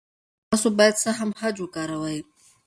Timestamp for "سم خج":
1.03-1.55